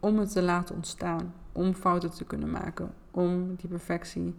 om 0.00 0.18
het 0.18 0.32
te 0.32 0.42
laten 0.42 0.74
ontstaan, 0.74 1.34
om 1.52 1.74
fouten 1.74 2.10
te 2.10 2.24
kunnen 2.24 2.50
maken, 2.50 2.94
om 3.10 3.54
die 3.56 3.70
perfectie 3.70 4.34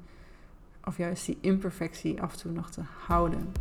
of 0.84 0.98
juist 0.98 1.26
die 1.26 1.38
imperfectie 1.42 2.22
af 2.22 2.34
en 2.34 2.40
toe 2.40 2.52
nog 2.52 2.70
te 2.70 2.82
houden. 3.08 3.52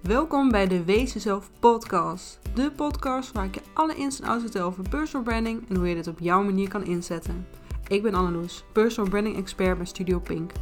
Welkom 0.00 0.50
bij 0.50 0.66
de 0.66 0.84
Wees 0.84 1.12
Jezelf 1.12 1.50
podcast. 1.58 2.38
De 2.54 2.70
podcast 2.70 3.32
waar 3.32 3.44
ik 3.44 3.54
je 3.54 3.60
alle 3.74 3.94
ins 3.94 4.20
en 4.20 4.28
outs 4.28 4.42
vertel 4.42 4.66
over 4.66 4.88
personal 4.88 5.26
branding 5.26 5.68
en 5.68 5.76
hoe 5.76 5.88
je 5.88 5.94
dit 5.94 6.06
op 6.06 6.18
jouw 6.18 6.42
manier 6.42 6.68
kan 6.68 6.84
inzetten. 6.84 7.46
Ik 7.88 8.02
ben 8.02 8.14
Anneloes, 8.14 8.64
personal 8.72 9.10
branding 9.10 9.36
expert 9.36 9.76
bij 9.76 9.86
Studio 9.86 10.18
Pink. 10.18 10.52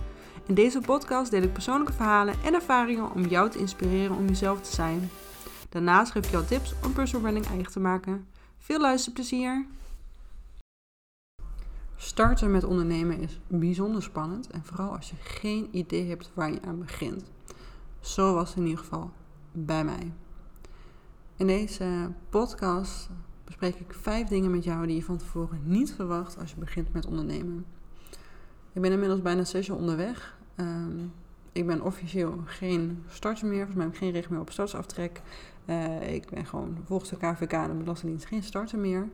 In 0.46 0.54
deze 0.54 0.80
podcast 0.80 1.30
deel 1.30 1.42
ik 1.42 1.52
persoonlijke 1.52 1.92
verhalen 1.92 2.34
en 2.44 2.54
ervaringen 2.54 3.12
om 3.12 3.26
jou 3.26 3.50
te 3.50 3.58
inspireren 3.58 4.16
om 4.16 4.26
jezelf 4.26 4.60
te 4.60 4.74
zijn. 4.74 5.10
Daarnaast 5.68 6.12
geef 6.12 6.24
ik 6.24 6.30
jou 6.30 6.44
tips 6.44 6.74
om 6.84 6.92
personal 6.92 7.22
branding 7.22 7.46
eigen 7.46 7.72
te 7.72 7.80
maken. 7.80 8.26
Veel 8.64 8.80
luisterplezier! 8.80 9.66
Starten 11.96 12.50
met 12.50 12.64
ondernemen 12.64 13.18
is 13.18 13.40
bijzonder 13.46 14.02
spannend 14.02 14.50
en 14.50 14.64
vooral 14.64 14.96
als 14.96 15.10
je 15.10 15.16
geen 15.16 15.68
idee 15.70 16.08
hebt 16.08 16.30
waar 16.34 16.52
je 16.52 16.62
aan 16.62 16.78
begint. 16.78 17.22
Zo 18.00 18.34
was 18.34 18.48
het 18.48 18.58
in 18.58 18.64
ieder 18.64 18.78
geval 18.78 19.10
bij 19.52 19.84
mij. 19.84 20.12
In 21.36 21.46
deze 21.46 22.12
podcast 22.28 23.08
bespreek 23.44 23.74
ik 23.74 23.94
vijf 23.94 24.28
dingen 24.28 24.50
met 24.50 24.64
jou 24.64 24.86
die 24.86 24.96
je 24.96 25.04
van 25.04 25.16
tevoren 25.16 25.60
niet 25.64 25.92
verwacht 25.92 26.38
als 26.38 26.50
je 26.50 26.56
begint 26.56 26.92
met 26.92 27.06
ondernemen. 27.06 27.66
Ik 28.72 28.82
ben 28.82 28.92
inmiddels 28.92 29.22
bijna 29.22 29.44
zes 29.44 29.66
jaar 29.66 29.76
onderweg. 29.76 30.38
Ehm, 30.54 30.98
ik 31.52 31.66
ben 31.66 31.82
officieel 31.82 32.42
geen 32.44 33.04
starter 33.08 33.46
meer. 33.46 33.56
Volgens 33.56 33.76
mij 33.76 33.84
heb 33.84 33.94
ik 33.94 34.00
geen 34.00 34.12
recht 34.12 34.30
meer 34.30 34.40
op 34.40 34.50
startsaftrek. 34.50 35.22
Uh, 35.66 36.14
ik 36.14 36.30
ben 36.30 36.46
gewoon 36.46 36.76
volgens 36.84 37.10
de 37.10 37.16
KVK 37.16 37.50
de 37.50 37.74
Belastingdienst 37.78 38.26
geen 38.26 38.42
starter 38.42 38.78
meer. 38.78 39.08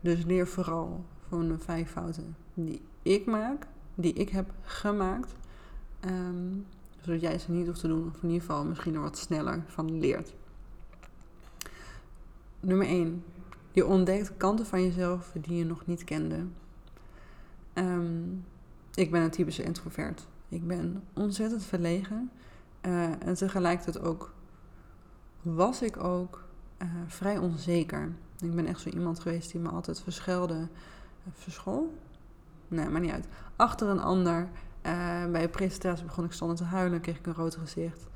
Dus 0.00 0.24
leer 0.24 0.46
vooral 0.46 1.04
van 1.28 1.48
de 1.48 1.58
vijf 1.58 1.90
fouten 1.90 2.36
die 2.54 2.82
ik 3.02 3.26
maak, 3.26 3.66
die 3.94 4.12
ik 4.12 4.28
heb 4.28 4.52
gemaakt. 4.62 5.34
Ehm, 6.00 6.58
zodat 7.00 7.20
jij 7.20 7.38
ze 7.38 7.50
niet 7.50 7.66
hoeft 7.66 7.80
te 7.80 7.88
doen, 7.88 8.06
of 8.06 8.22
in 8.22 8.28
ieder 8.28 8.46
geval 8.46 8.64
misschien 8.64 8.94
er 8.94 9.00
wat 9.00 9.18
sneller 9.18 9.62
van 9.66 9.98
leert. 9.98 10.34
Nummer 12.60 12.86
1. 12.86 13.24
Je 13.72 13.86
ontdekt 13.86 14.36
kanten 14.36 14.66
van 14.66 14.82
jezelf 14.82 15.32
die 15.40 15.56
je 15.56 15.64
nog 15.64 15.86
niet 15.86 16.04
kende. 16.04 16.46
Ehm, 17.72 18.22
ik 18.94 19.10
ben 19.10 19.22
een 19.22 19.30
typische 19.30 19.62
introvert. 19.62 20.26
Ik 20.48 20.66
ben 20.66 21.02
ontzettend 21.12 21.64
verlegen. 21.64 22.30
Uh, 22.86 23.26
en 23.26 23.34
tegelijkertijd 23.34 24.04
ook 24.04 24.34
was 25.42 25.82
ik 25.82 26.04
ook 26.04 26.44
uh, 26.82 26.88
vrij 27.06 27.38
onzeker. 27.38 28.12
Ik 28.38 28.54
ben 28.54 28.66
echt 28.66 28.80
zo 28.80 28.88
iemand 28.88 29.20
geweest 29.20 29.52
die 29.52 29.60
me 29.60 29.68
altijd 29.68 30.00
verschuilde. 30.00 30.54
Uh, 30.54 31.32
verschool? 31.32 31.94
Nee, 32.68 32.88
maar 32.88 33.00
niet 33.00 33.12
uit. 33.12 33.26
Achter 33.56 33.88
een 33.88 34.00
ander. 34.00 34.48
bij 35.30 35.42
een 35.42 35.50
presentatie 35.50 36.04
begon 36.04 36.24
ik 36.24 36.32
stonden 36.32 36.56
te 36.56 36.64
huilen, 36.64 37.00
kreeg 37.00 37.18
ik 37.18 37.26
een 37.26 37.34
rood 37.34 37.56
gezicht. 37.56 38.08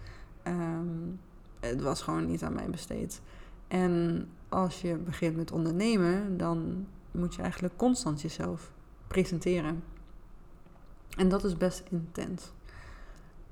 Um, 0.47 1.21
het 1.61 1.83
was 1.83 2.03
gewoon 2.03 2.27
niet 2.27 2.43
aan 2.43 2.55
mij 2.55 2.71
besteed. 2.71 3.21
En 3.69 4.27
als 4.49 4.81
je 4.81 4.97
begint 4.97 5.37
met 5.37 5.53
ondernemen, 5.53 6.37
dan 6.37 6.87
moet 7.11 7.35
je 7.35 7.43
eigenlijk 7.43 7.77
constant 7.77 8.21
jezelf 8.21 8.73
presenteren. 9.07 9.83
En 11.17 11.29
dat 11.29 11.45
is 11.45 11.57
best 11.57 11.83
intens. 11.91 12.53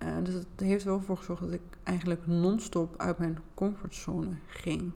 Uh, 0.03 0.09
dus 0.23 0.35
het 0.35 0.47
heeft 0.57 0.85
wel 0.85 1.01
voor 1.01 1.17
gezorgd 1.17 1.43
dat 1.43 1.53
ik 1.53 1.61
eigenlijk 1.83 2.27
non-stop 2.27 2.95
uit 2.97 3.19
mijn 3.19 3.39
comfortzone 3.55 4.37
ging. 4.47 4.93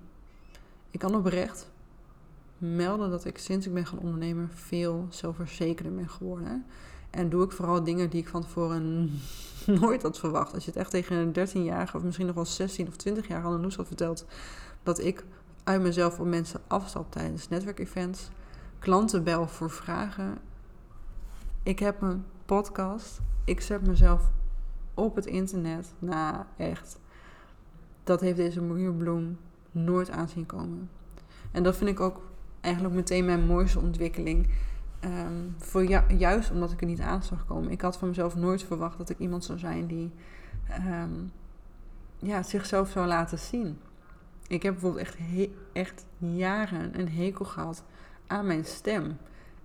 Ik 0.90 0.98
kan 0.98 1.14
oprecht 1.14 1.70
melden 2.58 3.10
dat 3.10 3.24
ik 3.24 3.38
sinds 3.38 3.66
ik 3.66 3.74
ben 3.74 3.86
gaan 3.86 3.98
ondernemen 3.98 4.50
veel 4.50 5.06
zelfverzekerder 5.08 5.94
ben 5.94 6.08
geworden. 6.08 6.64
En 7.10 7.28
doe 7.28 7.44
ik 7.44 7.52
vooral 7.52 7.84
dingen 7.84 8.10
die 8.10 8.20
ik 8.20 8.28
van 8.28 8.42
tevoren 8.42 9.10
nooit 9.80 10.02
had 10.02 10.18
verwacht. 10.18 10.54
Als 10.54 10.64
je 10.64 10.70
het 10.70 10.80
echt 10.80 10.90
tegen 10.90 11.16
een 11.16 11.48
13-jarige 11.48 11.96
of 11.96 12.02
misschien 12.02 12.26
nog 12.26 12.34
wel 12.34 12.44
16 12.44 12.88
of 12.88 12.94
20-jarige 12.94 13.46
Anneloes 13.46 13.76
had 13.76 13.86
verteld... 13.86 14.26
dat 14.82 14.98
ik 14.98 15.24
uit 15.64 15.82
mezelf 15.82 16.20
op 16.20 16.26
mensen 16.26 16.60
afstap 16.66 17.12
tijdens 17.12 17.48
netwerkevents... 17.48 18.28
klanten 18.78 19.24
bel 19.24 19.48
voor 19.48 19.70
vragen... 19.70 20.38
Ik 21.62 21.78
heb 21.78 22.02
een 22.02 22.24
podcast. 22.44 23.20
Ik 23.44 23.60
zet 23.60 23.86
mezelf 23.86 24.30
op 24.96 25.14
het 25.14 25.26
internet. 25.26 25.94
Nou, 25.98 26.44
echt. 26.56 26.98
Dat 28.04 28.20
heeft 28.20 28.36
deze 28.36 28.62
miljoenbloem 28.62 29.38
nooit 29.70 30.10
aanzien 30.10 30.46
komen. 30.46 30.90
En 31.52 31.62
dat 31.62 31.76
vind 31.76 31.90
ik 31.90 32.00
ook 32.00 32.20
eigenlijk 32.60 32.94
meteen 32.94 33.24
mijn 33.24 33.46
mooiste 33.46 33.78
ontwikkeling. 33.78 34.48
Um, 35.04 35.54
voor 35.58 35.84
juist 36.16 36.50
omdat 36.50 36.72
ik 36.72 36.80
er 36.80 36.86
niet 36.86 37.00
aan 37.00 37.22
zag 37.22 37.46
komen. 37.46 37.70
Ik 37.70 37.80
had 37.80 37.96
van 37.96 38.08
mezelf 38.08 38.36
nooit 38.36 38.62
verwacht 38.62 38.98
dat 38.98 39.10
ik 39.10 39.18
iemand 39.18 39.44
zou 39.44 39.58
zijn 39.58 39.86
die 39.86 40.12
um, 40.88 41.32
ja, 42.18 42.42
zichzelf 42.42 42.90
zou 42.90 43.06
laten 43.06 43.38
zien. 43.38 43.78
Ik 44.48 44.62
heb 44.62 44.72
bijvoorbeeld 44.72 45.06
echt, 45.06 45.16
echt 45.72 46.06
jaren 46.18 46.98
een 46.98 47.08
hekel 47.08 47.44
gehad 47.44 47.84
aan 48.26 48.46
mijn 48.46 48.64
stem. 48.64 49.16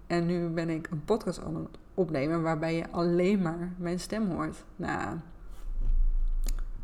En 0.07 0.25
nu 0.25 0.47
ben 0.47 0.69
ik 0.69 0.87
een 0.91 1.05
podcast 1.05 1.43
aan 1.43 1.55
het 1.55 1.77
opnemen 2.01 2.41
waarbij 2.41 2.75
je 2.75 2.89
alleen 2.89 3.41
maar 3.41 3.73
mijn 3.77 3.99
stem 3.99 4.31
hoort. 4.31 4.63
Nou, 4.75 5.17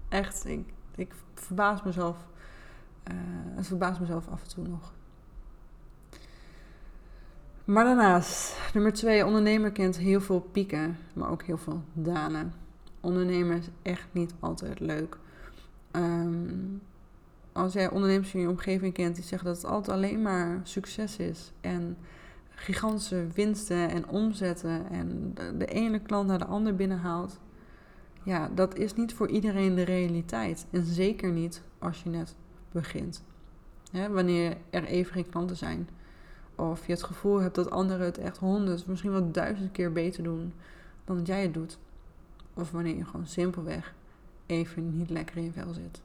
echt, 0.09 0.45
ik, 0.45 0.73
ik 0.95 1.13
verbaas 1.33 1.83
mezelf. 1.83 2.17
Uh, 3.11 3.17
het 3.55 3.99
mezelf 3.99 4.27
af 4.27 4.41
en 4.41 4.49
toe 4.49 4.67
nog. 4.67 4.93
Maar 7.65 7.83
daarnaast, 7.83 8.57
nummer 8.73 8.93
twee, 8.93 9.25
ondernemer 9.25 9.71
kent 9.71 9.97
heel 9.97 10.21
veel 10.21 10.39
pieken, 10.39 10.97
maar 11.13 11.29
ook 11.29 11.43
heel 11.43 11.57
veel 11.57 11.83
danen. 11.93 12.53
Ondernemen 13.01 13.57
is 13.57 13.69
echt 13.81 14.07
niet 14.11 14.33
altijd 14.39 14.79
leuk. 14.79 15.17
Um, 15.91 16.81
als 17.51 17.73
jij 17.73 17.89
ondernemers 17.89 18.33
in 18.33 18.39
je 18.39 18.49
omgeving 18.49 18.93
kent 18.93 19.15
die 19.15 19.23
zeggen 19.23 19.47
dat 19.47 19.57
het 19.57 19.65
altijd 19.65 19.97
alleen 19.97 20.21
maar 20.21 20.59
succes 20.63 21.17
is 21.17 21.51
en 21.61 21.97
gigantische 22.59 23.27
winsten 23.33 23.89
en 23.89 24.07
omzetten 24.07 24.89
en 24.89 25.33
de 25.57 25.65
ene 25.65 25.99
klant 25.99 26.27
naar 26.27 26.39
de 26.39 26.45
ander 26.45 26.75
binnenhaalt. 26.75 27.39
Ja, 28.23 28.49
dat 28.55 28.77
is 28.77 28.93
niet 28.93 29.13
voor 29.13 29.27
iedereen 29.27 29.75
de 29.75 29.83
realiteit. 29.83 30.65
En 30.71 30.85
zeker 30.85 31.31
niet 31.31 31.61
als 31.79 32.03
je 32.03 32.09
net 32.09 32.35
begint. 32.71 33.23
wanneer 33.91 34.57
er 34.69 34.83
even 34.83 35.13
geen 35.13 35.29
klanten 35.29 35.55
zijn. 35.55 35.89
Of 36.55 36.85
je 36.85 36.91
het 36.91 37.03
gevoel 37.03 37.39
hebt 37.39 37.55
dat 37.55 37.69
anderen 37.69 38.05
het 38.05 38.17
echt 38.17 38.37
honderd, 38.37 38.87
misschien 38.87 39.11
wel 39.11 39.31
duizend 39.31 39.71
keer 39.71 39.91
beter 39.91 40.23
doen 40.23 40.53
dan 41.05 41.17
dat 41.17 41.27
jij 41.27 41.41
het 41.41 41.53
doet. 41.53 41.77
Of 42.53 42.71
wanneer 42.71 42.95
je 42.95 43.05
gewoon 43.05 43.27
simpelweg 43.27 43.93
even 44.45 44.97
niet 44.97 45.09
lekker 45.09 45.37
in 45.37 45.43
je 45.43 45.51
vel 45.51 45.73
zit. 45.73 46.01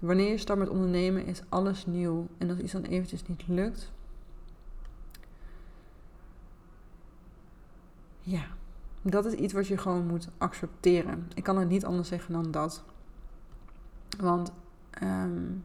Wanneer 0.00 0.30
je 0.30 0.38
start 0.38 0.58
met 0.58 0.68
ondernemen 0.68 1.26
is 1.26 1.42
alles 1.48 1.86
nieuw. 1.86 2.26
En 2.38 2.50
als 2.50 2.58
iets 2.58 2.72
dan 2.72 2.84
eventjes 2.84 3.26
niet 3.26 3.48
lukt, 3.48 3.92
Ja, 8.28 8.42
dat 9.02 9.24
is 9.24 9.32
iets 9.32 9.52
wat 9.52 9.66
je 9.66 9.78
gewoon 9.78 10.06
moet 10.06 10.28
accepteren. 10.38 11.28
Ik 11.34 11.42
kan 11.42 11.58
het 11.58 11.68
niet 11.68 11.84
anders 11.84 12.08
zeggen 12.08 12.32
dan 12.32 12.50
dat. 12.50 12.84
Want 14.18 14.52
um, 15.02 15.64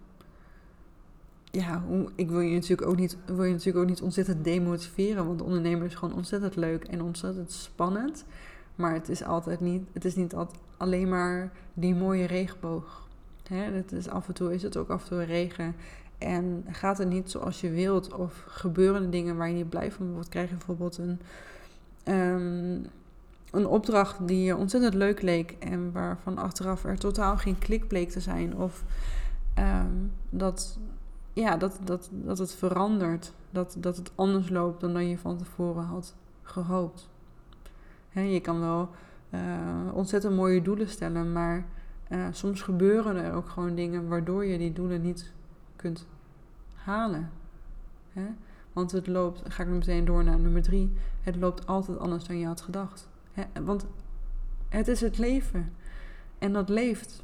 ja, 1.51 1.83
ik 2.15 2.29
wil 2.29 2.39
je, 2.39 2.53
natuurlijk 2.53 2.89
ook 2.89 2.97
niet, 2.97 3.17
wil 3.25 3.43
je 3.43 3.51
natuurlijk 3.51 3.83
ook 3.83 3.89
niet 3.89 4.01
ontzettend 4.01 4.43
demotiveren. 4.43 5.27
Want 5.27 5.41
ondernemen 5.41 5.85
is 5.85 5.95
gewoon 5.95 6.15
ontzettend 6.15 6.55
leuk 6.55 6.83
en 6.83 7.01
ontzettend 7.01 7.51
spannend. 7.51 8.25
Maar 8.75 8.93
het 8.93 9.09
is 9.09 9.23
altijd 9.23 9.59
niet, 9.59 9.83
het 9.93 10.05
is 10.05 10.15
niet 10.15 10.35
altijd 10.35 10.59
alleen 10.77 11.09
maar 11.09 11.51
die 11.73 11.95
mooie 11.95 12.25
regenboog. 12.25 13.07
Hè? 13.47 13.63
Het 13.63 13.91
is 13.91 14.09
af 14.09 14.27
en 14.27 14.33
toe 14.33 14.53
is 14.53 14.63
het 14.63 14.77
ook 14.77 14.89
af 14.89 15.01
en 15.01 15.09
toe 15.09 15.23
regen. 15.23 15.75
En 16.17 16.65
gaat 16.67 16.97
het 16.97 17.09
niet 17.09 17.31
zoals 17.31 17.61
je 17.61 17.69
wilt, 17.69 18.13
of 18.13 18.43
gebeuren 18.47 19.09
dingen 19.09 19.37
waar 19.37 19.49
je 19.49 19.55
niet 19.55 19.69
blij 19.69 19.91
van 19.91 20.13
wordt, 20.13 20.29
krijg 20.29 20.49
je 20.49 20.55
bijvoorbeeld 20.55 20.97
een 20.97 21.19
Ehm, 22.03 22.79
een 23.51 23.65
opdracht 23.67 24.27
die 24.27 24.43
je 24.43 24.55
ontzettend 24.55 24.93
leuk 24.93 25.21
leek 25.21 25.55
en 25.59 25.91
waarvan 25.91 26.37
achteraf 26.37 26.83
er 26.83 26.97
totaal 26.97 27.37
geen 27.37 27.57
klik 27.57 27.87
bleek 27.87 28.09
te 28.09 28.19
zijn. 28.19 28.57
Of 28.57 28.83
ehm, 29.53 29.95
dat, 30.29 30.79
ja, 31.33 31.57
dat, 31.57 31.79
dat, 31.83 32.09
dat 32.11 32.37
het 32.37 32.55
verandert. 32.55 33.33
Dat, 33.49 33.75
dat 33.79 33.97
het 33.97 34.11
anders 34.15 34.49
loopt 34.49 34.81
dan 34.81 34.93
dat 34.93 35.07
je 35.07 35.17
van 35.17 35.37
tevoren 35.37 35.83
had 35.83 36.15
gehoopt. 36.41 37.09
je 38.09 38.39
kan 38.41 38.59
wel 38.59 38.89
uh, 39.29 39.39
ontzettend 39.93 40.35
mooie 40.35 40.61
doelen 40.61 40.89
stellen, 40.89 41.31
maar 41.31 41.65
uh, 42.09 42.25
soms 42.31 42.61
gebeuren 42.61 43.15
er 43.15 43.33
ook 43.33 43.49
gewoon 43.49 43.75
dingen 43.75 44.07
waardoor 44.07 44.45
je 44.45 44.57
die 44.57 44.73
doelen 44.73 45.01
niet 45.01 45.31
kunt 45.75 46.07
halen. 46.73 47.29
Want 48.73 48.91
het 48.91 49.07
loopt, 49.07 49.41
ga 49.47 49.63
ik 49.63 49.69
nu 49.69 49.75
meteen 49.75 50.05
door 50.05 50.23
naar 50.23 50.39
nummer 50.39 50.61
drie. 50.61 50.93
Het 51.21 51.35
loopt 51.35 51.67
altijd 51.67 51.99
anders 51.99 52.23
dan 52.23 52.37
je 52.37 52.45
had 52.45 52.61
gedacht. 52.61 53.09
want 53.63 53.85
het 54.69 54.87
is 54.87 55.01
het 55.01 55.17
leven. 55.17 55.73
En 56.39 56.53
dat 56.53 56.69
leeft. 56.69 57.23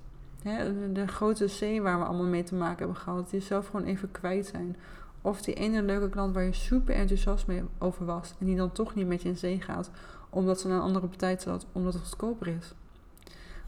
de 0.93 1.07
grote 1.07 1.45
C 1.45 1.81
waar 1.81 1.99
we 1.99 2.05
allemaal 2.05 2.25
mee 2.25 2.43
te 2.43 2.55
maken 2.55 2.77
hebben 2.77 2.95
gehad, 2.95 3.33
is 3.33 3.45
zelf 3.45 3.67
gewoon 3.67 3.85
even 3.85 4.11
kwijt 4.11 4.45
zijn. 4.45 4.75
Of 5.21 5.41
die 5.41 5.53
ene 5.53 5.83
leuke 5.83 6.09
klant 6.09 6.33
waar 6.33 6.43
je 6.43 6.53
super 6.53 6.95
enthousiast 6.95 7.47
mee 7.47 7.63
over 7.77 8.05
was 8.05 8.33
en 8.39 8.45
die 8.45 8.55
dan 8.55 8.71
toch 8.71 8.95
niet 8.95 9.07
met 9.07 9.21
je 9.21 9.29
in 9.29 9.37
zee 9.37 9.61
gaat 9.61 9.91
omdat 10.29 10.59
ze 10.59 10.67
naar 10.67 10.77
een 10.77 10.83
andere 10.83 11.07
partij 11.07 11.39
zat, 11.39 11.65
omdat 11.71 11.93
het 11.93 12.03
goedkoper 12.03 12.47
is. 12.47 12.73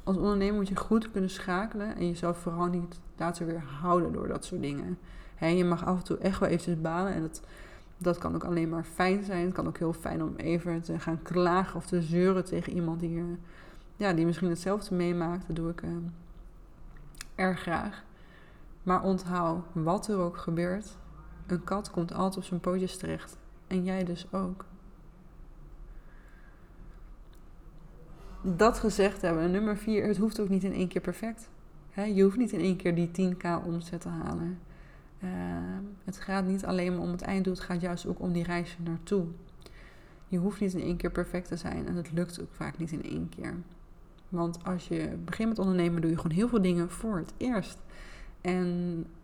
Als 0.04 0.18
ondernemer 0.18 0.56
moet 0.56 0.68
je 0.68 0.76
goed 0.76 1.12
kunnen 1.12 1.30
schakelen 1.30 1.96
en 1.96 2.08
jezelf 2.08 2.38
vooral 2.38 2.66
niet 2.66 3.00
laten 3.18 3.46
weerhouden 3.46 4.12
door 4.12 4.28
dat 4.28 4.46
soort 4.46 4.62
dingen. 4.62 4.98
je 5.40 5.66
mag 5.66 5.86
af 5.86 5.98
en 5.98 6.04
toe 6.04 6.18
echt 6.18 6.40
wel 6.40 6.50
eventjes 6.50 6.82
balen 6.82 7.14
en 7.14 7.22
dat, 7.22 7.42
dat 8.02 8.18
kan 8.18 8.36
ook 8.36 8.44
alleen 8.44 8.70
maar 8.70 8.84
fijn 8.84 9.24
zijn. 9.24 9.46
Het 9.46 9.54
kan 9.54 9.68
ook 9.68 9.78
heel 9.78 9.94
fijn 9.94 10.24
om 10.24 10.36
even 10.36 10.82
te 10.82 11.00
gaan 11.00 11.22
klagen 11.22 11.76
of 11.76 11.86
te 11.86 12.02
zeuren 12.02 12.46
tegen 12.46 12.74
iemand 12.74 13.00
die, 13.00 13.24
ja, 13.96 14.14
die 14.14 14.26
misschien 14.26 14.50
hetzelfde 14.50 14.96
meemaakt. 14.96 15.48
Dat 15.48 15.56
doe 15.56 15.70
ik 15.70 15.82
uh, 15.82 15.90
erg 17.36 17.60
graag. 17.60 18.04
Maar 18.84 19.04
onthoud, 19.04 19.64
wat 19.72 20.08
er 20.08 20.18
ook 20.18 20.38
gebeurt, 20.38 20.98
een 21.48 21.64
kat 21.64 21.92
komt 21.92 22.14
altijd 22.14 22.38
op 22.38 22.44
zijn 22.44 22.60
pootjes 22.60 22.98
terecht. 22.98 23.38
En 23.68 23.84
jij 23.84 24.04
dus 24.04 24.28
ook. 24.32 24.66
Dat 28.42 28.80
gezegd 28.80 29.22
hebben, 29.22 29.52
nummer 29.52 29.78
vier, 29.78 30.08
het 30.08 30.18
hoeft 30.18 30.40
ook 30.40 30.50
niet 30.50 30.64
in 30.64 30.74
één 30.74 30.88
keer 30.88 31.02
perfect. 31.02 31.50
je 32.14 32.24
hoeft 32.24 32.38
niet 32.38 32.52
in 32.52 32.60
één 32.60 32.76
keer 32.76 32.96
die 32.96 33.36
10k 33.36 33.66
omzet 33.66 34.02
te 34.02 34.10
halen. 34.10 34.60
Uh, 35.24 35.30
het 36.04 36.18
gaat 36.18 36.46
niet 36.46 36.66
alleen 36.66 37.00
om 37.00 37.12
het 37.12 37.22
einddoel, 37.22 37.54
het 37.54 37.64
gaat 37.64 37.82
juist 37.82 38.06
ook 38.06 38.20
om 38.20 38.32
die 38.32 38.44
reis 38.44 38.78
naartoe. 38.84 39.26
Je 40.28 40.38
hoeft 40.38 40.60
niet 40.60 40.74
in 40.74 40.82
één 40.82 40.98
keer 40.98 41.12
perfect 41.12 41.48
te 41.48 41.58
zijn 41.58 41.88
en 41.88 41.96
het 41.96 42.12
lukt 42.12 42.42
ook 42.42 42.54
vaak 42.54 42.78
niet 42.78 42.92
in 42.92 43.04
één 43.04 43.30
keer. 43.30 43.54
Want 44.30 44.64
als 44.64 44.88
je 44.88 45.18
begint 45.26 45.50
met 45.50 45.60
ondernemen, 45.60 46.02
doe 46.02 46.12
je 46.12 46.18
gewoon 46.18 46.38
heel 46.38 46.48
veel 46.48 46.62
dingen 46.62 46.90
voor 46.90 47.18
het 47.18 47.34
eerst. 47.38 47.78
En 48.42 48.68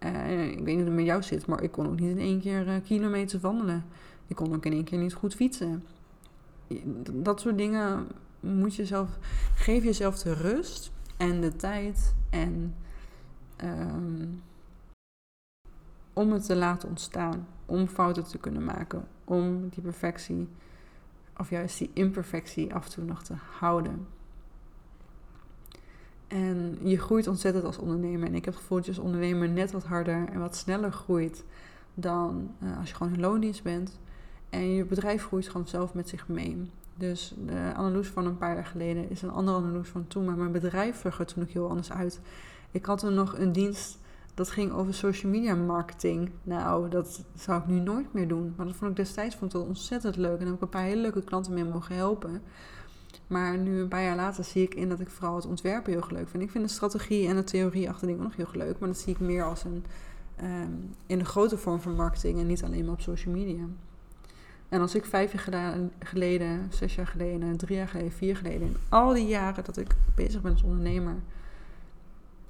uh, 0.03 0.47
ik 0.47 0.57
weet 0.57 0.65
niet 0.65 0.75
hoe 0.75 0.85
het 0.85 0.93
met 0.93 1.05
jou 1.05 1.23
zit, 1.23 1.45
maar 1.45 1.61
ik 1.61 1.71
kon 1.71 1.87
ook 1.87 1.99
niet 1.99 2.09
in 2.09 2.19
één 2.19 2.39
keer 2.39 2.67
uh, 2.67 2.73
kilometers 2.83 3.41
wandelen. 3.41 3.85
Ik 4.27 4.35
kon 4.35 4.55
ook 4.55 4.65
in 4.65 4.71
één 4.71 4.83
keer 4.83 4.99
niet 4.99 5.13
goed 5.13 5.35
fietsen. 5.35 5.83
Dat 7.11 7.41
soort 7.41 7.57
dingen 7.57 8.07
moet 8.39 8.75
je 8.75 8.85
zelf, 8.85 9.17
geef 9.55 9.83
jezelf 9.83 10.17
de 10.17 10.33
rust 10.33 10.91
en 11.17 11.41
de 11.41 11.55
tijd 11.55 12.15
en 12.29 12.75
um, 13.63 14.41
om 16.15 16.31
het 16.31 16.45
te 16.45 16.55
laten 16.55 16.89
ontstaan, 16.89 17.47
om 17.65 17.87
fouten 17.87 18.23
te 18.23 18.37
kunnen 18.37 18.63
maken, 18.63 19.07
om 19.23 19.69
die 19.69 19.83
perfectie 19.83 20.47
of 21.37 21.49
juist 21.49 21.77
die 21.77 21.91
imperfectie 21.93 22.73
af 22.73 22.85
en 22.85 22.91
toe 22.91 23.03
nog 23.03 23.23
te 23.23 23.33
houden. 23.57 24.07
En 26.27 26.77
je 26.83 26.99
groeit 26.99 27.27
ontzettend 27.27 27.65
als 27.65 27.77
ondernemer. 27.77 28.27
En 28.27 28.35
ik 28.35 28.45
heb 28.45 28.53
het 28.53 28.61
gevoel 28.61 28.77
dat 28.77 28.85
je 28.85 28.91
als 28.91 29.03
ondernemer 29.03 29.49
net 29.49 29.71
wat 29.71 29.83
harder 29.83 30.29
en 30.29 30.39
wat 30.39 30.55
sneller 30.55 30.91
groeit 30.91 31.43
dan 31.93 32.51
uh, 32.63 32.79
als 32.79 32.89
je 32.89 32.95
gewoon 32.95 33.13
in 33.13 33.19
loondienst 33.19 33.63
bent. 33.63 33.99
En 34.49 34.73
je 34.73 34.85
bedrijf 34.85 35.25
groeit 35.25 35.47
gewoon 35.47 35.67
zelf 35.67 35.93
met 35.93 36.09
zich 36.09 36.27
mee. 36.27 36.69
Dus 36.97 37.33
de 37.45 37.71
analyse 37.75 38.11
van 38.11 38.25
een 38.25 38.37
paar 38.37 38.55
jaar 38.55 38.65
geleden 38.65 39.09
is 39.09 39.21
een 39.21 39.31
andere 39.31 39.57
analyse 39.57 39.91
van 39.91 40.07
toen. 40.07 40.25
Maar 40.25 40.35
mijn 40.35 40.51
bedrijf 40.51 41.01
zag 41.01 41.19
er 41.19 41.25
toen 41.25 41.43
ook 41.43 41.49
heel 41.49 41.69
anders 41.69 41.91
uit. 41.91 42.19
Ik 42.71 42.85
had 42.85 42.99
toen 42.99 43.13
nog 43.13 43.37
een 43.37 43.51
dienst 43.51 43.97
dat 44.35 44.49
ging 44.49 44.71
over 44.71 44.93
social 44.93 45.31
media 45.31 45.55
marketing. 45.55 46.31
Nou, 46.43 46.89
dat 46.89 47.23
zou 47.35 47.61
ik 47.61 47.67
nu 47.67 47.79
nooit 47.79 48.13
meer 48.13 48.27
doen. 48.27 48.53
Maar 48.57 48.65
dat 48.65 48.75
vond 48.75 48.91
ik 48.91 48.97
destijds 48.97 49.35
vond 49.35 49.53
ik 49.53 49.61
ontzettend 49.61 50.15
leuk. 50.15 50.31
En 50.31 50.37
daar 50.37 50.47
heb 50.47 50.55
ik 50.55 50.61
een 50.61 50.69
paar 50.69 50.83
hele 50.83 51.01
leuke 51.01 51.23
klanten 51.23 51.53
mee 51.53 51.65
mogen 51.65 51.95
helpen. 51.95 52.41
Maar 53.27 53.57
nu 53.57 53.79
een 53.79 53.87
paar 53.87 54.03
jaar 54.03 54.15
later 54.15 54.43
zie 54.43 54.63
ik 54.63 54.75
in 54.75 54.89
dat 54.89 54.99
ik 54.99 55.09
vooral 55.09 55.35
het 55.35 55.45
ontwerpen 55.45 55.91
heel 55.91 56.03
leuk 56.09 56.29
vind. 56.29 56.43
Ik 56.43 56.51
vind 56.51 56.63
de 56.63 56.73
strategie 56.73 57.27
en 57.27 57.35
de 57.35 57.43
theorie 57.43 57.89
achter 57.89 58.07
dingen 58.07 58.23
nog 58.23 58.35
heel 58.35 58.47
leuk. 58.53 58.79
Maar 58.79 58.89
dat 58.89 58.97
zie 58.97 59.13
ik 59.13 59.19
meer 59.19 59.43
als 59.43 59.63
een, 59.63 59.85
um, 60.43 60.93
in 61.05 61.17
de 61.17 61.25
grote 61.25 61.57
vorm 61.57 61.81
van 61.81 61.95
marketing 61.95 62.39
en 62.39 62.47
niet 62.47 62.63
alleen 62.63 62.85
maar 62.85 62.93
op 62.93 63.01
social 63.01 63.33
media. 63.33 63.63
En 64.69 64.81
als 64.81 64.95
ik 64.95 65.05
vijf 65.05 65.49
jaar 65.49 65.77
geleden, 65.99 66.67
zes 66.69 66.95
jaar 66.95 67.07
geleden, 67.07 67.57
drie 67.57 67.77
jaar 67.77 67.87
geleden, 67.87 68.11
vier 68.11 68.27
jaar 68.27 68.37
geleden, 68.37 68.67
in 68.67 68.77
al 68.89 69.13
die 69.13 69.27
jaren 69.27 69.63
dat 69.63 69.77
ik 69.77 69.95
bezig 70.15 70.41
ben 70.41 70.51
als 70.51 70.63
ondernemer, 70.63 71.15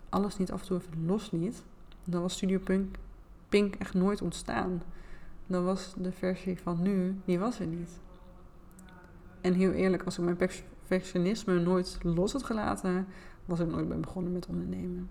alles 0.10 0.38
niet 0.38 0.52
af 0.52 0.62
en 0.62 0.68
toe 0.68 0.78
even 0.78 1.06
losliet, 1.06 1.64
dan 2.06 2.22
was 2.22 2.34
Studio 2.34 2.60
Punk, 2.60 2.96
Pink 3.50 3.76
echt 3.76 3.94
nooit 3.94 4.22
ontstaan. 4.22 4.82
Dan 5.48 5.64
was 5.64 5.94
de 5.98 6.12
versie 6.12 6.60
van 6.60 6.82
nu, 6.82 7.16
die 7.26 7.40
was 7.40 7.60
er 7.60 7.68
niet. 7.68 8.00
En 9.42 9.54
heel 9.54 9.72
eerlijk, 9.72 10.04
als 10.04 10.18
ik 10.18 10.24
mijn 10.24 10.36
perfectionisme 10.38 11.60
nooit 11.60 11.98
los 12.02 12.32
had 12.32 12.44
gelaten, 12.44 13.08
was 13.46 13.60
ik 13.60 13.68
nooit 13.68 13.88
ben 13.88 14.02
begonnen 14.02 14.32
met 14.32 14.48
ondernemen. 14.48 15.10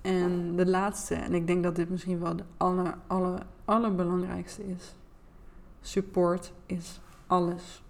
En 0.00 0.56
de 0.56 0.66
laatste, 0.66 1.14
en 1.14 1.34
ik 1.34 1.46
denk 1.46 1.62
dat 1.62 1.76
dit 1.76 1.90
misschien 1.90 2.20
wel 2.20 2.36
de 2.36 2.44
aller, 2.56 2.98
aller, 3.06 3.46
allerbelangrijkste 3.64 4.66
is. 4.66 4.94
Support 5.80 6.52
is 6.66 7.00
alles. 7.26 7.82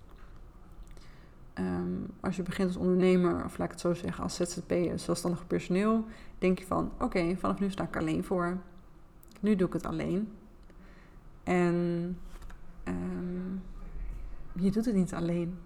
Ehm, 1.57 1.95
als 2.21 2.37
je 2.37 2.43
begint 2.43 2.69
als 2.69 2.77
ondernemer, 2.77 3.45
of 3.45 3.59
laat 3.59 3.67
ik 3.67 3.73
het 3.73 3.81
zo 3.81 3.95
zeggen, 3.95 4.23
als 4.23 4.35
ZZP'er, 4.35 4.99
zelfstandig 4.99 5.47
personeel, 5.47 6.05
denk 6.39 6.59
je 6.59 6.67
van, 6.67 6.93
oké, 6.99 7.37
vanaf 7.37 7.61
nu 7.61 7.71
sta 7.71 7.85
ik 7.85 7.97
alleen 7.97 8.25
voor. 8.25 8.59
Nu 9.41 9.57
doe 9.57 9.67
ik 9.67 9.73
het 9.73 9.87
alleen. 9.87 10.33
En 11.43 11.75
um, 12.85 13.63
je 14.53 14.71
doet 14.71 14.85
het 14.85 14.95
niet 14.95 15.15
alleen. 15.15 15.59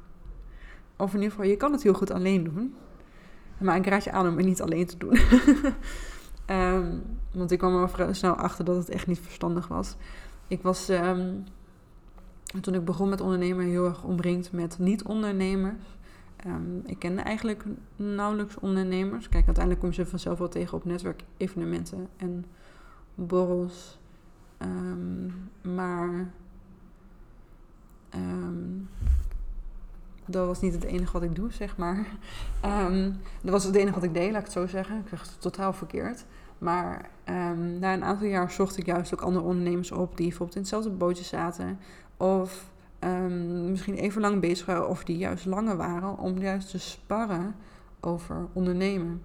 Of 0.96 1.08
in 1.08 1.16
ieder 1.16 1.30
geval, 1.30 1.50
je 1.50 1.56
kan 1.56 1.72
het 1.72 1.82
heel 1.82 1.94
goed 1.94 2.10
alleen 2.10 2.44
doen. 2.44 2.74
Maar 3.58 3.76
ik 3.76 3.86
raad 3.86 4.04
je 4.04 4.12
aan 4.12 4.28
om 4.28 4.36
het 4.36 4.46
niet 4.46 4.62
alleen 4.62 4.86
te 4.86 4.98
doen. 4.98 5.18
um, 6.56 7.02
want 7.38 7.50
ik 7.50 7.58
kwam 7.58 7.88
er 7.98 8.14
snel 8.14 8.34
achter 8.34 8.64
dat 8.64 8.76
het 8.76 8.88
echt 8.88 9.06
niet 9.06 9.20
verstandig 9.20 9.68
was. 9.68 9.96
Ik 10.48 10.62
was, 10.62 10.88
toen 12.60 12.74
ik 12.74 12.84
begon 12.84 13.08
met 13.08 13.20
ondernemen, 13.20 13.64
heel 13.64 13.84
erg 13.84 14.04
omringd 14.04 14.52
met 14.52 14.78
niet-ondernemers. 14.78 15.98
ik 16.84 16.98
kende 16.98 17.22
eigenlijk 17.22 17.64
nauwelijks 17.96 18.58
ondernemers. 18.58 19.28
Kijk, 19.28 19.46
uiteindelijk 19.46 19.84
kom 19.84 19.94
je 19.94 20.02
ze 20.04 20.10
vanzelf 20.10 20.38
wel 20.38 20.48
tegen 20.48 20.76
op 20.76 20.84
netwerkevenementen 20.84 22.08
en 22.16 22.44
borrels. 23.14 23.98
maar 25.62 26.30
Um, 28.14 28.88
dat 30.26 30.46
was 30.46 30.60
niet 30.60 30.74
het 30.74 30.84
enige 30.84 31.12
wat 31.12 31.22
ik 31.22 31.34
doe, 31.34 31.52
zeg 31.52 31.76
maar. 31.76 32.06
Dat 33.42 33.52
was 33.52 33.64
het 33.64 33.74
enige 33.74 33.94
wat 33.94 34.02
ik 34.02 34.14
deed, 34.14 34.30
laat 34.30 34.38
ik 34.40 34.44
het 34.44 34.52
zo 34.52 34.66
zeggen. 34.66 34.98
Ik 34.98 35.08
zeg 35.08 35.20
het 35.20 35.40
totaal 35.40 35.72
verkeerd. 35.72 36.24
Maar 36.58 37.10
na 37.78 37.92
een 37.92 38.04
aantal 38.04 38.26
jaar 38.26 38.50
zocht 38.50 38.76
ik 38.76 38.86
juist 38.86 39.14
ook 39.14 39.20
andere 39.20 39.44
ondernemers 39.44 39.92
op 39.92 40.16
die 40.16 40.26
bijvoorbeeld 40.26 40.54
in 40.54 40.60
hetzelfde 40.60 40.90
bootje 40.90 41.24
zaten. 41.24 41.78
Of 42.20 42.70
misschien 43.70 43.94
even 43.94 44.20
lang 44.20 44.40
bezig 44.40 44.66
waren, 44.66 44.88
of 44.88 45.04
die 45.04 45.16
juist 45.16 45.44
langer 45.44 45.76
waren, 45.76 46.18
om 46.18 46.38
juist 46.38 46.70
te 46.70 46.78
sparren 46.78 47.54
over 48.00 48.46
ondernemen. 48.52 49.22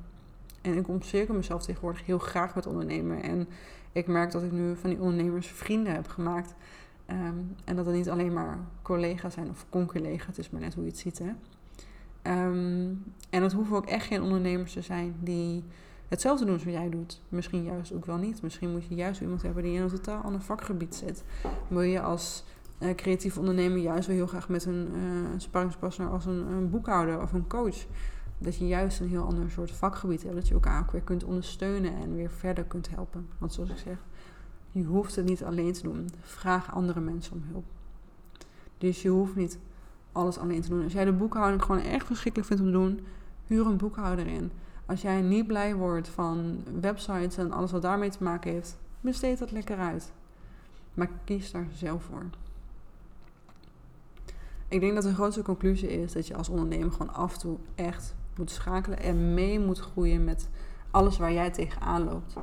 En 0.61 0.77
ik 0.77 0.87
omcirkel 0.87 1.35
mezelf 1.35 1.63
tegenwoordig 1.63 2.05
heel 2.05 2.19
graag 2.19 2.55
met 2.55 2.65
ondernemen. 2.65 3.23
En 3.23 3.47
ik 3.91 4.07
merk 4.07 4.31
dat 4.31 4.43
ik 4.43 4.51
nu 4.51 4.75
van 4.75 4.89
die 4.89 4.99
ondernemers 4.99 5.47
vrienden 5.47 5.93
heb 5.93 6.07
gemaakt. 6.07 6.53
Ehm, 7.05 7.37
en 7.63 7.75
dat 7.75 7.85
het 7.85 7.95
niet 7.95 8.09
alleen 8.09 8.33
maar 8.33 8.57
collega's 8.81 9.33
zijn 9.33 9.49
of 9.49 9.65
conculega's, 9.69 10.27
het 10.27 10.37
is 10.37 10.49
maar 10.49 10.61
net 10.61 10.73
hoe 10.73 10.83
je 10.83 10.89
het 10.89 10.99
ziet. 10.99 11.19
Hè? 11.19 11.31
Ehm, 12.21 12.93
en 13.29 13.43
het 13.43 13.53
hoeven 13.53 13.75
ook 13.75 13.85
echt 13.85 14.05
geen 14.05 14.21
ondernemers 14.21 14.73
te 14.73 14.81
zijn 14.81 15.15
die 15.19 15.63
hetzelfde 16.07 16.45
doen 16.45 16.59
zoals 16.59 16.77
jij 16.77 16.89
doet. 16.89 17.21
Misschien 17.29 17.63
juist 17.63 17.93
ook 17.93 18.05
wel 18.05 18.17
niet. 18.17 18.41
Misschien 18.41 18.71
moet 18.71 18.85
je 18.85 18.95
juist 18.95 19.21
iemand 19.21 19.41
hebben 19.41 19.63
die 19.63 19.75
in 19.75 19.81
een 19.81 19.89
totaal 19.89 20.21
ander 20.21 20.41
vakgebied 20.41 20.95
zit. 20.95 21.23
Wil 21.67 21.81
je 21.81 22.01
als 22.01 22.43
uh, 22.79 22.95
creatief 22.95 23.37
ondernemer 23.37 23.77
juist 23.77 24.07
wel 24.07 24.15
heel 24.15 24.27
graag 24.27 24.49
met 24.49 24.65
een 24.65 24.89
uh, 24.95 25.27
sparringspartner 25.37 26.09
als 26.09 26.25
een, 26.25 26.47
een, 26.47 26.69
boekhouder 26.69 27.21
of 27.21 27.33
een 27.33 27.47
coach. 27.47 27.85
Dat 28.37 28.55
je 28.55 28.67
juist 28.67 28.99
een 28.99 29.09
heel 29.09 29.25
ander 29.25 29.51
soort 29.51 29.71
vakgebied 29.71 30.23
hebt. 30.23 30.35
Dat 30.35 30.47
je 30.47 30.53
elkaar 30.53 30.81
ook 30.81 30.91
weer 30.91 31.01
kunt 31.01 31.23
ondersteunen 31.23 31.95
en 31.95 32.15
weer 32.15 32.29
verder 32.29 32.63
kunt 32.63 32.89
helpen. 32.89 33.27
Want 33.37 33.53
zoals 33.53 33.69
ik 33.69 33.77
zeg, 33.77 33.97
je 34.71 34.83
hoeft 34.83 35.15
het 35.15 35.25
niet 35.25 35.43
alleen 35.43 35.73
te 35.73 35.81
doen. 35.83 36.09
Vraag 36.21 36.73
andere 36.73 36.99
mensen 36.99 37.33
om 37.33 37.43
hulp. 37.51 37.65
Dus 38.77 39.01
je 39.01 39.09
hoeft 39.09 39.35
niet 39.35 39.59
alles 40.11 40.37
alleen 40.37 40.61
te 40.61 40.69
doen. 40.69 40.83
Als 40.83 40.93
jij 40.93 41.05
de 41.05 41.11
boekhouding 41.11 41.63
gewoon 41.63 41.81
echt 41.81 42.05
verschrikkelijk 42.05 42.47
vindt 42.49 42.63
om 42.63 42.71
te 42.71 42.77
doen, 42.77 43.05
huur 43.45 43.65
een 43.65 43.77
boekhouder 43.77 44.27
in. 44.27 44.51
Als 44.85 45.01
jij 45.01 45.21
niet 45.21 45.47
blij 45.47 45.75
wordt 45.75 46.07
van 46.07 46.63
websites 46.81 47.37
en 47.37 47.51
alles 47.51 47.71
wat 47.71 47.81
daarmee 47.81 48.09
te 48.09 48.23
maken 48.23 48.51
heeft, 48.51 48.77
besteed 49.01 49.39
dat 49.39 49.51
lekker 49.51 49.77
uit. 49.77 50.11
Maar 50.93 51.09
kies 51.23 51.51
daar 51.51 51.67
zelf 51.73 52.03
voor. 52.03 52.23
Ik 54.67 54.79
denk 54.79 54.93
dat 54.93 55.03
de 55.03 55.13
grootste 55.13 55.41
conclusie 55.41 56.01
is 56.01 56.13
dat 56.13 56.27
je 56.27 56.35
als 56.35 56.49
ondernemer 56.49 56.91
gewoon 56.91 57.13
af 57.13 57.33
en 57.33 57.39
toe 57.39 57.57
echt 57.75 58.15
moet 58.37 58.51
schakelen 58.51 58.99
en 58.99 59.33
mee 59.33 59.59
moet 59.59 59.79
groeien 59.79 60.23
met 60.23 60.49
alles 60.91 61.17
waar 61.17 61.33
jij 61.33 61.51
tegenaan 61.51 62.03
loopt. 62.03 62.35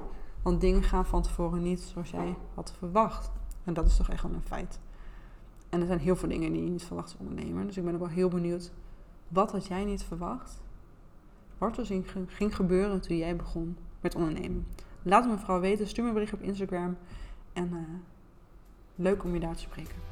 Want 0.43 0.61
dingen 0.61 0.83
gaan 0.83 1.07
van 1.07 1.23
tevoren 1.23 1.62
niet 1.62 1.81
zoals 1.81 2.11
jij 2.11 2.37
had 2.55 2.75
verwacht. 2.79 3.31
En 3.64 3.75
dat 3.75 3.87
is 3.87 3.97
toch 3.97 4.09
echt 4.09 4.23
wel 4.23 4.33
een 4.33 4.43
feit. 4.43 4.81
En 5.69 5.81
er 5.81 5.87
zijn 5.87 5.99
heel 5.99 6.17
veel 6.17 6.29
dingen 6.29 6.52
die 6.52 6.64
je 6.64 6.71
niet 6.71 6.85
verwacht 6.85 7.11
als 7.11 7.29
ondernemer. 7.29 7.67
Dus 7.67 7.76
ik 7.76 7.85
ben 7.85 7.95
ook 7.95 8.00
wel 8.00 8.09
heel 8.09 8.29
benieuwd. 8.29 8.73
Wat 9.29 9.52
had 9.52 9.67
jij 9.67 9.85
niet 9.85 10.02
verwacht? 10.02 10.61
Wat 11.59 11.79
er 11.79 11.87
ging 12.26 12.57
gebeuren 12.57 13.00
toen 13.00 13.17
jij 13.17 13.37
begon 13.37 13.76
met 14.00 14.14
ondernemen? 14.14 14.67
laat 15.02 15.26
me 15.26 15.38
vooral 15.38 15.61
weten. 15.61 15.87
Stuur 15.87 16.02
me 16.02 16.09
een 16.09 16.14
bericht 16.14 16.33
op 16.33 16.43
Instagram. 16.43 16.97
En 17.52 17.69
uh, 17.73 17.79
leuk 18.95 19.25
om 19.25 19.35
je 19.35 19.41
daar 19.41 19.55
te 19.55 19.61
spreken. 19.61 20.12